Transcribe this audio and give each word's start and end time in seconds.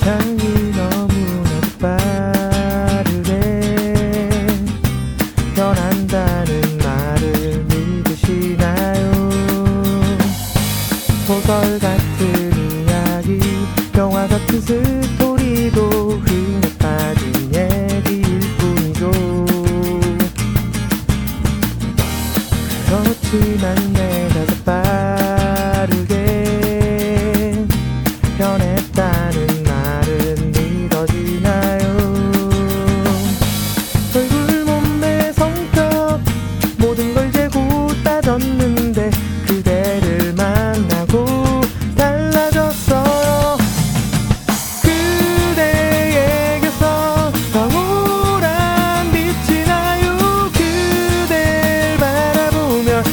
세상이 0.00 0.72
너무나 0.72 1.60
빠르게 1.78 3.30
변한다는 5.54 6.78
말을 6.78 7.64
믿으시나요? 7.64 9.12
소설 11.26 11.78
같은 11.78 12.50
이야기 12.56 13.40
영화 13.94 14.26
같은 14.26 14.60
스토리도 14.62 15.88
흔해 16.24 16.78
빠진 16.78 17.54
얘기일 17.54 18.40
뿐이죠. 18.56 19.10
그렇지만 22.88 23.92
내가 23.92 24.46
더 24.46 24.54
빠르 24.64 24.99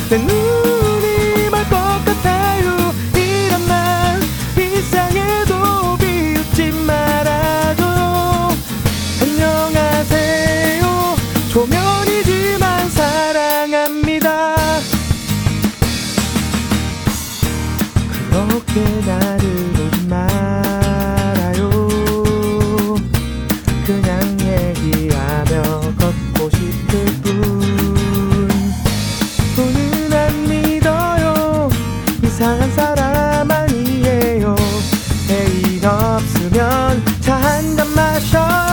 Este, 0.09 0.17
The 0.19 0.56
없으면 36.77 37.03
차한잔 37.21 37.87
마셔 37.95 38.66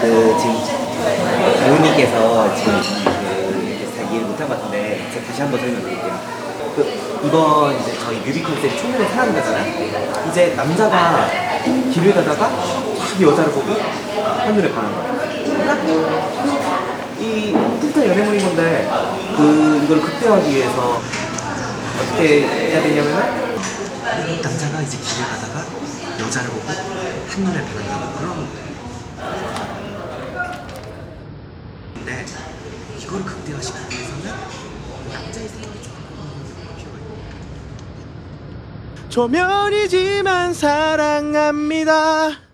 그 0.00 0.36
지금 0.38 0.54
부모님께서 1.64 2.54
지금 2.54 2.80
그 2.80 3.90
잘 3.96 4.06
이해를 4.10 4.26
못한 4.28 4.48
것 4.48 4.56
같은데 4.56 5.08
제가 5.12 5.26
다시 5.26 5.42
한번 5.42 5.60
설명드릴게요. 5.60 6.18
그 6.76 7.26
이번 7.26 7.78
이제 7.80 7.98
저희 7.98 8.16
뮤비 8.18 8.42
컨셉이 8.42 8.76
초면에 8.78 9.06
사는 9.08 9.32
거잖아요. 9.34 9.64
이제 10.30 10.54
남자가 10.56 11.28
길을 11.92 12.14
가다가 12.14 12.36
딱 12.48 13.20
여자를 13.20 13.52
보고 13.52 13.72
한눈에 14.22 14.72
반한 14.72 14.92
거예요. 14.94 16.79
이 17.20 17.52
풀타 17.52 18.06
연애물인 18.06 18.42
건데 18.42 18.88
그 19.36 19.80
이걸 19.84 20.00
극대화하기 20.00 20.54
위해서 20.54 21.02
어떻게 22.00 22.46
해야 22.46 22.82
되냐면은? 22.82 23.50
남자가 24.42 24.80
이제 24.80 24.96
길을 24.96 25.28
가다가 25.28 25.66
여자를 26.18 26.50
보고 26.50 26.66
한눈에 26.66 27.62
반한다고 27.62 28.18
그런. 28.18 28.48
근데 31.94 32.24
이걸 32.98 33.22
극대화시키기 33.22 33.96
위해서는 33.96 34.24
남자의 35.12 35.48
생각이 35.48 35.82
조금 35.82 36.00
필요가 36.78 36.96
있고 36.98 37.10
초면이지만 39.10 40.54
사랑합니다 40.54 42.49